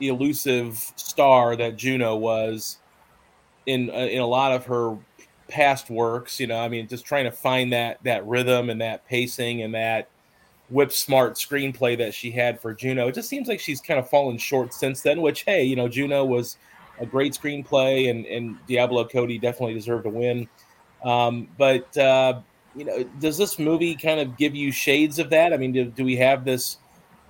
elusive 0.00 0.76
star 0.96 1.56
that 1.56 1.76
Juno 1.76 2.16
was 2.16 2.78
in 3.66 3.90
uh, 3.90 3.94
in 3.94 4.20
a 4.20 4.26
lot 4.26 4.52
of 4.52 4.66
her 4.66 4.96
past 5.48 5.90
works. 5.90 6.38
You 6.38 6.46
know, 6.46 6.58
I 6.58 6.68
mean, 6.68 6.86
just 6.88 7.04
trying 7.04 7.24
to 7.24 7.32
find 7.32 7.72
that 7.72 7.98
that 8.04 8.26
rhythm 8.26 8.70
and 8.70 8.80
that 8.80 9.06
pacing 9.06 9.62
and 9.62 9.74
that 9.74 10.08
whip 10.70 10.92
smart 10.92 11.34
screenplay 11.34 11.96
that 11.98 12.14
she 12.14 12.30
had 12.30 12.60
for 12.60 12.74
Juno. 12.74 13.08
It 13.08 13.14
just 13.14 13.28
seems 13.28 13.48
like 13.48 13.60
she's 13.60 13.80
kind 13.80 14.00
of 14.00 14.08
fallen 14.08 14.38
short 14.38 14.74
since 14.74 15.00
then. 15.02 15.20
Which, 15.20 15.42
hey, 15.42 15.64
you 15.64 15.76
know, 15.76 15.88
Juno 15.88 16.24
was 16.24 16.56
a 17.00 17.06
great 17.06 17.32
screenplay, 17.32 18.10
and 18.10 18.26
and 18.26 18.56
Diablo 18.66 19.06
Cody 19.06 19.38
definitely 19.38 19.74
deserved 19.74 20.06
a 20.06 20.10
win. 20.10 20.48
Um, 21.04 21.48
but 21.58 21.96
uh, 21.96 22.40
you 22.76 22.84
know, 22.84 23.02
does 23.20 23.38
this 23.38 23.58
movie 23.58 23.94
kind 23.94 24.20
of 24.20 24.36
give 24.36 24.54
you 24.54 24.72
shades 24.72 25.18
of 25.18 25.30
that? 25.30 25.52
I 25.52 25.56
mean, 25.56 25.72
do, 25.72 25.84
do 25.84 26.04
we 26.04 26.16
have 26.16 26.44
this 26.44 26.78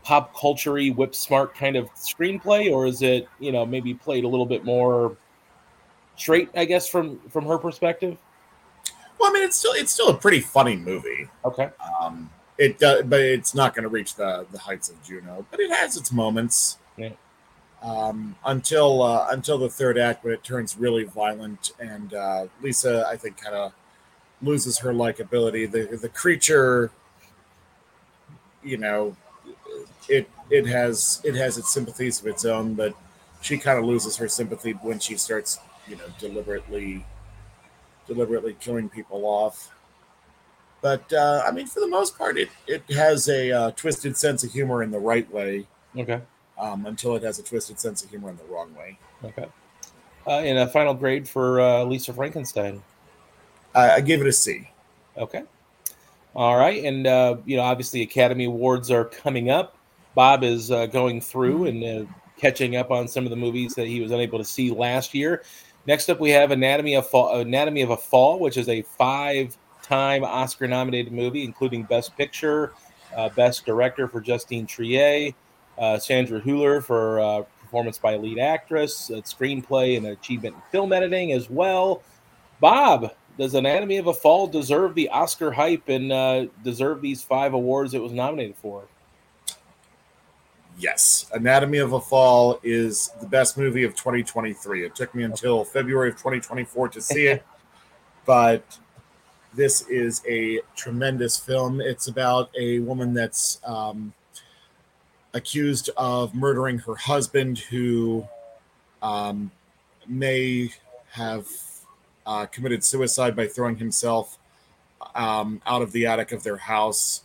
pop 0.02 0.36
culture 0.38 0.74
whip 0.92 1.14
smart 1.14 1.54
kind 1.54 1.76
of 1.76 1.92
screenplay, 1.94 2.72
or 2.72 2.86
is 2.86 3.02
it 3.02 3.28
you 3.38 3.52
know 3.52 3.64
maybe 3.64 3.94
played 3.94 4.24
a 4.24 4.28
little 4.28 4.46
bit 4.46 4.64
more 4.64 5.16
straight? 6.16 6.48
I 6.54 6.64
guess 6.64 6.88
from 6.88 7.18
from 7.28 7.46
her 7.46 7.58
perspective. 7.58 8.18
Well, 9.18 9.30
I 9.30 9.34
mean, 9.34 9.44
it's 9.44 9.56
still 9.56 9.72
it's 9.72 9.92
still 9.92 10.08
a 10.08 10.16
pretty 10.16 10.40
funny 10.40 10.76
movie. 10.76 11.28
Okay. 11.44 11.70
Um, 12.00 12.30
it 12.58 12.78
does, 12.78 13.02
but 13.04 13.20
it's 13.20 13.54
not 13.54 13.74
going 13.74 13.84
to 13.84 13.88
reach 13.88 14.14
the 14.14 14.46
the 14.50 14.58
heights 14.58 14.88
of 14.88 15.02
Juno, 15.02 15.46
but 15.50 15.60
it 15.60 15.70
has 15.70 15.96
its 15.96 16.12
moments. 16.12 16.78
Yeah 16.96 17.10
um, 17.84 18.34
until 18.46 19.02
uh, 19.02 19.28
until 19.30 19.58
the 19.58 19.68
third 19.68 19.98
act 19.98 20.24
when 20.24 20.32
it 20.32 20.42
turns 20.42 20.76
really 20.76 21.04
violent 21.04 21.72
and 21.78 22.14
uh, 22.14 22.46
Lisa 22.62 23.06
I 23.06 23.16
think 23.16 23.36
kind 23.36 23.54
of 23.54 23.72
loses 24.42 24.78
her 24.78 24.92
likability. 24.92 25.70
The 25.70 25.96
the 25.96 26.08
creature, 26.08 26.90
you 28.62 28.76
know, 28.76 29.16
it 30.08 30.28
it 30.50 30.66
has 30.66 31.20
it 31.24 31.34
has 31.34 31.58
its 31.58 31.72
sympathies 31.72 32.20
of 32.20 32.26
its 32.26 32.44
own, 32.44 32.74
but 32.74 32.94
she 33.40 33.58
kind 33.58 33.78
of 33.78 33.84
loses 33.84 34.16
her 34.16 34.28
sympathy 34.28 34.72
when 34.72 34.98
she 34.98 35.16
starts 35.16 35.58
you 35.88 35.96
know 35.96 36.04
deliberately 36.18 37.04
deliberately 38.06 38.56
killing 38.60 38.88
people 38.88 39.24
off. 39.24 39.74
But 40.80 41.10
uh, 41.12 41.42
I 41.46 41.50
mean, 41.50 41.66
for 41.66 41.80
the 41.80 41.88
most 41.88 42.18
part, 42.18 42.36
it 42.36 42.50
it 42.66 42.82
has 42.92 43.28
a 43.28 43.50
uh, 43.50 43.70
twisted 43.72 44.16
sense 44.16 44.44
of 44.44 44.52
humor 44.52 44.82
in 44.82 44.90
the 44.90 44.98
right 44.98 45.30
way. 45.32 45.66
Okay 45.96 46.20
um, 46.58 46.86
until 46.86 47.16
it 47.16 47.22
has 47.22 47.38
a 47.38 47.42
twisted 47.42 47.80
sense 47.80 48.02
of 48.02 48.10
humor 48.10 48.30
in 48.30 48.36
the 48.36 48.44
wrong 48.44 48.74
way. 48.74 48.98
Okay. 49.24 49.46
Uh, 50.26 50.38
and 50.38 50.58
a 50.58 50.66
final 50.68 50.94
grade 50.94 51.28
for 51.28 51.60
uh, 51.60 51.84
Lisa 51.84 52.12
Frankenstein. 52.12 52.82
I, 53.74 53.96
I 53.96 54.00
give 54.00 54.20
it 54.20 54.26
a 54.26 54.32
C. 54.32 54.70
Okay. 55.16 55.42
All 56.36 56.56
right, 56.56 56.84
and 56.84 57.06
uh, 57.06 57.36
you 57.44 57.56
know, 57.56 57.62
obviously, 57.62 58.02
Academy 58.02 58.46
Awards 58.46 58.90
are 58.90 59.04
coming 59.04 59.50
up. 59.50 59.76
Bob 60.16 60.42
is 60.42 60.70
uh, 60.70 60.86
going 60.86 61.20
through 61.20 61.66
and 61.66 61.84
uh, 61.84 62.12
catching 62.36 62.74
up 62.74 62.90
on 62.90 63.06
some 63.06 63.24
of 63.24 63.30
the 63.30 63.36
movies 63.36 63.74
that 63.74 63.86
he 63.86 64.00
was 64.00 64.10
unable 64.10 64.38
to 64.38 64.44
see 64.44 64.70
last 64.72 65.14
year. 65.14 65.44
Next 65.86 66.08
up, 66.08 66.18
we 66.18 66.30
have 66.30 66.50
Anatomy 66.50 66.94
of 66.94 67.08
Fall, 67.08 67.38
Anatomy 67.38 67.82
of 67.82 67.90
a 67.90 67.96
Fall, 67.96 68.40
which 68.40 68.56
is 68.56 68.68
a 68.68 68.82
five-time 68.82 70.24
Oscar-nominated 70.24 71.12
movie, 71.12 71.44
including 71.44 71.84
Best 71.84 72.16
Picture, 72.16 72.72
uh, 73.16 73.28
Best 73.28 73.64
Director 73.64 74.08
for 74.08 74.20
Justine 74.20 74.66
Triet, 74.66 75.34
uh, 75.78 75.98
Sandra 75.98 76.40
Hüller 76.40 76.82
for 76.82 77.20
uh, 77.20 77.42
performance 77.60 77.98
by 77.98 78.16
lead 78.16 78.38
actress, 78.38 79.10
screenplay, 79.24 79.96
and 79.96 80.06
achievement 80.06 80.56
in 80.56 80.62
film 80.72 80.92
editing 80.92 81.32
as 81.32 81.48
well. 81.48 82.02
Bob, 82.60 83.12
does 83.38 83.54
Anatomy 83.54 83.96
of 83.96 84.06
a 84.06 84.14
Fall 84.14 84.46
deserve 84.46 84.94
the 84.94 85.08
Oscar 85.08 85.50
hype 85.52 85.88
and 85.88 86.12
uh, 86.12 86.46
deserve 86.62 87.00
these 87.00 87.22
five 87.22 87.52
awards 87.54 87.94
it 87.94 88.02
was 88.02 88.12
nominated 88.12 88.56
for? 88.56 88.84
Yes, 90.78 91.26
Anatomy 91.32 91.78
of 91.78 91.92
a 91.92 92.00
Fall 92.00 92.58
is 92.62 93.12
the 93.20 93.26
best 93.26 93.56
movie 93.56 93.84
of 93.84 93.94
2023. 93.94 94.84
It 94.84 94.94
took 94.94 95.14
me 95.14 95.22
until 95.22 95.64
February 95.64 96.08
of 96.08 96.16
2024 96.16 96.88
to 96.88 97.00
see 97.00 97.26
it, 97.26 97.44
but 98.26 98.78
this 99.54 99.82
is 99.88 100.22
a 100.28 100.60
tremendous 100.74 101.36
film. 101.36 101.80
It's 101.80 102.08
about 102.08 102.50
a 102.58 102.80
woman 102.80 103.14
that's 103.14 103.60
um, 103.64 104.12
accused 105.32 105.90
of 105.96 106.34
murdering 106.34 106.78
her 106.78 106.96
husband, 106.96 107.58
who 107.58 108.26
um, 109.00 109.52
may 110.08 110.70
have 111.10 111.46
uh, 112.26 112.46
committed 112.46 112.84
suicide 112.84 113.36
by 113.36 113.46
throwing 113.46 113.76
himself 113.76 114.38
um, 115.14 115.60
out 115.66 115.82
of 115.82 115.92
the 115.92 116.06
attic 116.06 116.32
of 116.32 116.42
their 116.42 116.56
house, 116.56 117.24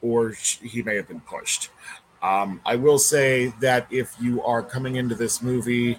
or 0.00 0.30
he 0.30 0.82
may 0.82 0.96
have 0.96 1.08
been 1.08 1.20
pushed. 1.20 1.70
Um, 2.22 2.60
I 2.64 2.76
will 2.76 2.98
say 2.98 3.52
that 3.60 3.86
if 3.90 4.14
you 4.20 4.42
are 4.42 4.62
coming 4.62 4.96
into 4.96 5.14
this 5.14 5.42
movie 5.42 5.98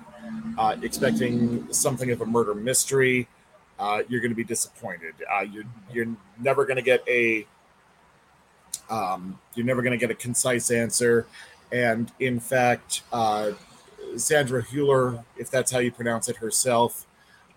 uh, 0.58 0.77
expecting 0.82 1.72
something 1.74 2.12
of 2.12 2.22
a 2.22 2.25
murder 2.25 2.56
mystery, 2.56 3.27
uh, 3.77 4.03
you're 4.08 4.22
going 4.22 4.32
to 4.32 4.36
be 4.36 4.44
disappointed. 4.44 5.13
Uh, 5.32 5.42
you're, 5.42 5.65
you're 5.92 6.15
never 6.39 6.65
going 6.65 6.77
to 6.77 6.84
get 6.84 7.03
a 7.08 7.46
um, 8.89 9.39
you're 9.56 9.65
never 9.65 9.82
going 9.82 9.92
to 9.92 9.98
get 9.98 10.12
a 10.12 10.15
concise 10.15 10.70
answer. 10.70 11.25
And 11.72 12.12
in 12.20 12.39
fact, 12.39 13.01
uh, 13.12 13.51
Sandra 14.15 14.62
Hüller, 14.62 15.24
if 15.38 15.50
that's 15.50 15.72
how 15.72 15.80
you 15.80 15.92
pronounce 15.92 16.30
it 16.30 16.38
herself, 16.38 17.08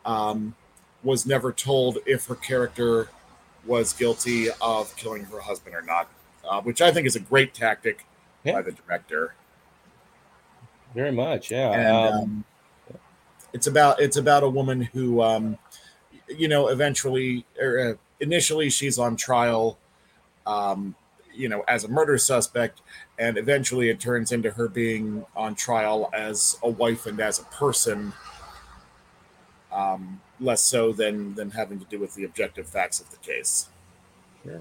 um, 0.06 0.54
was 1.02 1.26
never 1.26 1.52
told 1.52 1.98
if 2.06 2.26
her 2.26 2.34
character 2.34 3.10
was 3.66 3.92
guilty 3.92 4.48
of 4.62 4.96
killing 4.96 5.24
her 5.24 5.40
husband 5.40 5.74
or 5.74 5.82
not, 5.82 6.08
uh, 6.48 6.60
which 6.62 6.80
I 6.80 6.92
think 6.92 7.06
is 7.06 7.16
a 7.16 7.20
great 7.20 7.52
tactic 7.52 8.06
yeah. 8.44 8.52
by 8.52 8.62
the 8.62 8.72
director. 8.72 9.34
Very 10.94 11.12
much, 11.12 11.50
yeah. 11.50 11.72
And, 11.72 11.86
um, 11.88 12.14
um, 12.14 12.44
it's 13.52 13.66
about 13.66 14.00
it's 14.00 14.16
about 14.16 14.42
a 14.42 14.48
woman 14.48 14.80
who, 14.80 15.20
um, 15.20 15.58
you 16.28 16.48
know, 16.48 16.68
eventually 16.68 17.44
or 17.60 17.78
uh, 17.78 17.94
initially 18.20 18.70
she's 18.70 18.98
on 18.98 19.16
trial, 19.16 19.78
um, 20.46 20.94
you 21.34 21.48
know, 21.48 21.64
as 21.68 21.84
a 21.84 21.88
murder 21.88 22.16
suspect, 22.16 22.80
and 23.18 23.36
eventually 23.36 23.90
it 23.90 24.00
turns 24.00 24.32
into 24.32 24.50
her 24.52 24.68
being 24.68 25.26
on 25.34 25.54
trial 25.54 26.08
as 26.14 26.58
a 26.62 26.70
wife 26.70 27.06
and 27.06 27.20
as 27.20 27.38
a 27.38 27.44
person. 27.44 28.12
Um, 29.76 30.20
less 30.40 30.62
so 30.62 30.92
than 30.92 31.34
than 31.34 31.50
having 31.50 31.78
to 31.78 31.84
do 31.86 31.98
with 31.98 32.14
the 32.14 32.24
objective 32.24 32.66
facts 32.66 33.00
of 33.00 33.10
the 33.10 33.16
case. 33.18 33.68
Sure. 34.42 34.60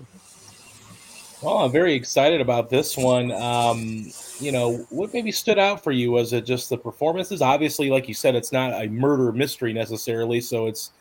Well, 1.41 1.57
I'm 1.59 1.71
very 1.71 1.93
excited 1.93 2.41
about 2.41 2.69
this 2.69 2.97
one. 2.97 3.31
Um, 3.31 4.11
you 4.39 4.51
know, 4.51 4.77
what 4.89 5.13
maybe 5.13 5.31
stood 5.31 5.59
out 5.59 5.83
for 5.83 5.91
you? 5.91 6.11
Was 6.11 6.33
it 6.33 6.45
just 6.45 6.69
the 6.69 6.77
performances? 6.77 7.41
Obviously, 7.41 7.89
like 7.89 8.07
you 8.07 8.13
said, 8.13 8.35
it's 8.35 8.51
not 8.51 8.73
a 8.73 8.87
murder 8.87 9.31
mystery 9.31 9.71
necessarily, 9.73 10.41
so 10.41 10.67
it's 10.67 10.91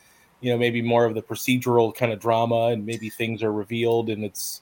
you 0.40 0.52
know 0.52 0.58
maybe 0.58 0.82
more 0.82 1.04
of 1.04 1.14
the 1.14 1.22
procedural 1.22 1.94
kind 1.94 2.12
of 2.12 2.20
drama, 2.20 2.68
and 2.68 2.84
maybe 2.84 3.10
things 3.10 3.42
are 3.42 3.52
revealed 3.52 4.10
and 4.10 4.24
it's 4.24 4.60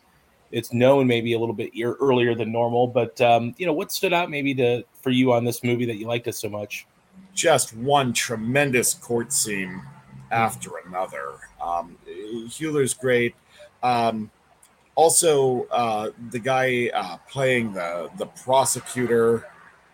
it's 0.52 0.72
known 0.72 1.06
maybe 1.06 1.32
a 1.32 1.38
little 1.38 1.54
bit 1.54 1.72
earlier 2.00 2.34
than 2.34 2.52
normal. 2.52 2.86
But 2.86 3.20
um, 3.20 3.54
you 3.58 3.66
know, 3.66 3.72
what 3.72 3.90
stood 3.90 4.12
out 4.12 4.30
maybe 4.30 4.54
to 4.54 4.84
for 5.00 5.10
you 5.10 5.32
on 5.32 5.44
this 5.44 5.64
movie 5.64 5.86
that 5.86 5.96
you 5.96 6.06
liked 6.06 6.28
it 6.28 6.34
so 6.34 6.48
much? 6.48 6.86
Just 7.34 7.74
one 7.74 8.12
tremendous 8.12 8.94
court 8.94 9.32
scene 9.32 9.82
after 10.30 10.70
another. 10.86 11.34
Um, 11.62 11.96
Hüller's 12.06 12.94
great. 12.94 13.34
Um, 13.82 14.30
also, 14.94 15.64
uh, 15.70 16.10
the 16.30 16.38
guy 16.38 16.90
uh, 16.92 17.16
playing 17.28 17.72
the 17.72 18.10
the 18.18 18.26
prosecutor 18.26 19.46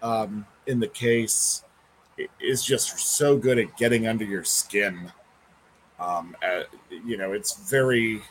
um, 0.02 0.46
in 0.66 0.80
the 0.80 0.88
case 0.88 1.62
is 2.40 2.64
just 2.64 2.98
so 2.98 3.36
good 3.36 3.58
at 3.58 3.76
getting 3.76 4.08
under 4.08 4.24
your 4.24 4.44
skin. 4.44 5.12
Um, 6.00 6.36
uh, 6.42 6.62
you 7.04 7.16
know, 7.16 7.32
it's 7.32 7.70
very 7.70 8.22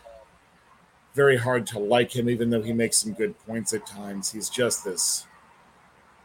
very 1.14 1.38
hard 1.38 1.66
to 1.66 1.80
like 1.80 2.16
him, 2.16 2.30
even 2.30 2.50
though 2.52 2.62
he 2.62 2.74
makes 2.74 2.98
some 2.98 3.14
good 3.14 3.38
points 3.40 3.74
at 3.74 3.86
times. 3.88 4.32
He's 4.32 4.50
just 4.50 4.86
this, 4.86 5.26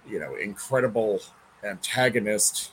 you 0.06 0.20
know, 0.20 0.34
incredible 0.36 1.20
antagonist 1.64 2.72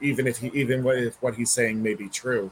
even 0.00 0.26
if 0.26 0.38
he 0.38 0.48
even 0.48 0.86
if 0.86 1.20
what 1.22 1.34
he's 1.34 1.50
saying 1.50 1.82
may 1.82 1.94
be 1.94 2.08
true. 2.08 2.50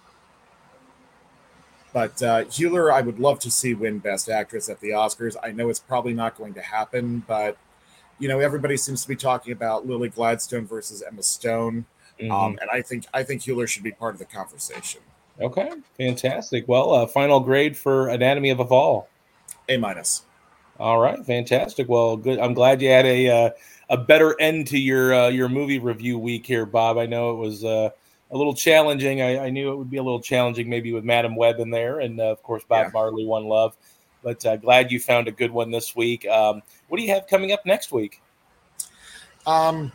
But 1.93 2.23
uh, 2.23 2.45
Hüller, 2.45 2.93
I 2.93 3.01
would 3.01 3.19
love 3.19 3.39
to 3.41 3.51
see 3.51 3.73
win 3.73 3.99
Best 3.99 4.29
Actress 4.29 4.69
at 4.69 4.81
the 4.81 4.91
Oscars. 4.91 5.37
I 5.43 5.53
know 5.53 5.71
it's 5.71 5.81
probably 5.81 6.13
not 6.13 6.37
going 6.37 6.53
to 6.55 6.61
happen, 6.61 7.25
but 7.27 7.57
you 8.19 8.29
know 8.29 8.39
everybody 8.41 8.77
seems 8.77 9.03
to 9.03 9.09
be 9.09 9.17
talking 9.17 9.53
about 9.53 9.87
Lily 9.87 10.09
Gladstone 10.09 10.67
versus 10.67 11.03
Emma 11.03 11.23
Stone, 11.23 11.87
mm-hmm. 12.21 12.31
um, 12.31 12.59
and 12.61 12.71
I 12.71 12.83
think 12.83 13.07
I 13.15 13.23
think 13.23 13.43
Hüller 13.43 13.69
should 13.69 13.83
be 13.83 13.93
part 13.93 14.15
of 14.15 14.19
the 14.19 14.27
conversation. 14.27 15.01
Okay, 15.41 15.71
fantastic. 15.99 16.67
Well, 16.67 16.93
uh, 16.93 17.07
final 17.07 17.41
grade 17.41 17.77
for 17.77 18.09
Anatomy 18.09 18.51
of 18.51 18.61
a 18.61 18.67
Fall. 18.67 19.09
A 19.69 19.77
minus. 19.77 20.23
All 20.79 20.99
right, 20.99 21.25
fantastic. 21.25 21.89
Well, 21.89 22.17
good. 22.17 22.39
I'm 22.39 22.55
glad 22.55 22.83
you 22.83 22.89
had 22.89 23.07
a 23.07 23.29
uh, 23.29 23.51
a 23.89 23.97
better 23.97 24.39
end 24.41 24.67
to 24.69 24.79
your 24.79 25.15
uh, 25.15 25.29
your 25.29 25.49
movie 25.49 25.79
review 25.79 26.19
week 26.19 26.47
here, 26.47 26.67
Bob. 26.67 26.99
I 26.99 27.07
know 27.07 27.31
it 27.31 27.37
was 27.37 27.65
uh, 27.65 27.91
a 28.31 28.37
little 28.37 28.55
challenging. 28.55 29.23
I, 29.23 29.47
I, 29.47 29.51
knew 29.51 29.73
it 29.73 29.77
would 29.77 29.91
be 29.91 29.99
a 29.99 30.03
little 30.03 30.21
challenging, 30.21 30.69
maybe 30.69 30.93
with 30.93 31.05
Madame 31.05 31.37
Web 31.37 31.61
in 31.61 31.71
there, 31.71 32.01
and 32.01 32.21
uh, 32.21 32.25
of 32.25 32.43
course 32.43 32.65
Bob 32.69 32.87
yeah. 32.87 32.91
Marley, 32.93 33.25
One 33.25 33.45
Love. 33.45 33.77
But 34.23 34.45
uh, 34.45 34.57
glad 34.57 34.91
you 34.91 34.99
found 34.99 35.29
a 35.29 35.33
good 35.33 35.51
one 35.51 35.71
this 35.71 35.95
week. 35.95 36.27
Um, 36.27 36.63
what 36.89 36.99
do 36.99 37.05
you 37.05 37.15
have 37.15 37.29
coming 37.29 37.53
up 37.53 37.65
next 37.65 37.93
week? 37.93 38.21
Um, 39.47 39.93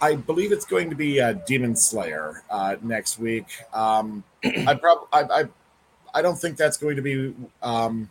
I 0.00 0.14
believe 0.14 0.52
it's 0.52 0.64
going 0.64 0.88
to 0.88 0.96
be 0.96 1.20
uh, 1.20 1.34
Demon 1.46 1.76
Slayer 1.76 2.42
uh, 2.48 2.76
next 2.82 3.18
week. 3.18 3.46
Um, 3.74 4.24
I 4.44 4.74
probably 4.74 5.08
I, 5.12 5.22
I 5.22 5.44
I 6.14 6.22
don't 6.22 6.36
think 6.36 6.56
that's 6.56 6.78
going 6.78 6.96
to 6.96 7.02
be 7.02 7.34
um, 7.62 8.08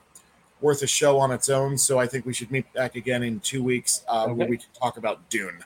worth 0.62 0.82
a 0.82 0.88
show 0.88 1.20
on 1.20 1.32
its 1.32 1.50
own. 1.50 1.78
So 1.78 2.00
I 2.00 2.08
think 2.08 2.26
we 2.26 2.34
should 2.34 2.52
meet 2.52 2.72
back 2.74 2.96
again 2.96 3.24
in 3.24 3.40
two 3.40 3.64
weeks 3.64 4.04
uh, 4.08 4.24
okay. 4.24 4.34
where 4.34 4.48
we 4.48 4.58
can 4.58 4.70
talk 4.80 4.98
about 4.98 5.30
Dune. 5.30 5.60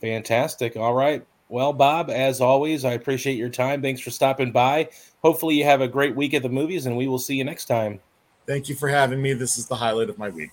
Fantastic. 0.00 0.76
All 0.76 0.94
right. 0.94 1.26
Well, 1.48 1.72
Bob, 1.72 2.10
as 2.10 2.40
always, 2.40 2.84
I 2.84 2.92
appreciate 2.92 3.36
your 3.36 3.48
time. 3.48 3.80
Thanks 3.80 4.00
for 4.00 4.10
stopping 4.10 4.52
by. 4.52 4.90
Hopefully, 5.22 5.56
you 5.56 5.64
have 5.64 5.80
a 5.80 5.88
great 5.88 6.14
week 6.14 6.34
at 6.34 6.42
the 6.42 6.48
movies, 6.48 6.84
and 6.86 6.96
we 6.96 7.08
will 7.08 7.18
see 7.18 7.36
you 7.36 7.44
next 7.44 7.64
time. 7.64 8.00
Thank 8.46 8.68
you 8.68 8.74
for 8.74 8.88
having 8.88 9.20
me. 9.20 9.32
This 9.32 9.58
is 9.58 9.66
the 9.66 9.76
highlight 9.76 10.10
of 10.10 10.18
my 10.18 10.28
week. 10.28 10.46